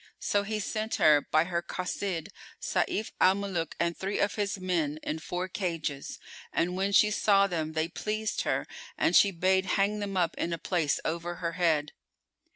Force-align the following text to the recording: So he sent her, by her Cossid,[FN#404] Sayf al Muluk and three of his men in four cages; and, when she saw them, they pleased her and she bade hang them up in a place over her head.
So 0.19 0.41
he 0.41 0.59
sent 0.59 0.95
her, 0.95 1.21
by 1.21 1.43
her 1.43 1.61
Cossid,[FN#404] 1.61 2.31
Sayf 2.59 3.11
al 3.21 3.35
Muluk 3.35 3.75
and 3.79 3.95
three 3.95 4.17
of 4.17 4.33
his 4.33 4.59
men 4.59 4.97
in 5.03 5.19
four 5.19 5.47
cages; 5.47 6.17
and, 6.51 6.75
when 6.75 6.91
she 6.91 7.11
saw 7.11 7.45
them, 7.45 7.73
they 7.73 7.87
pleased 7.87 8.41
her 8.41 8.65
and 8.97 9.15
she 9.15 9.29
bade 9.29 9.67
hang 9.77 9.99
them 9.99 10.17
up 10.17 10.33
in 10.39 10.53
a 10.53 10.57
place 10.57 10.99
over 11.05 11.35
her 11.35 11.51
head. 11.51 11.91